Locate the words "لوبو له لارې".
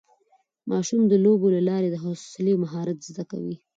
1.23-1.89